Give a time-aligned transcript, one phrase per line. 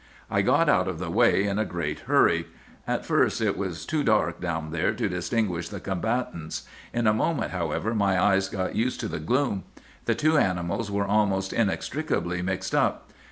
[0.31, 2.47] "'I got out of the way in a great hurry.
[2.87, 6.63] At first it was too dark down there to distinguish the combatants.
[6.91, 9.63] In a moment, however, my eyes got used to the gloom.
[10.05, 13.11] The two animals were almost inextricably mixed up.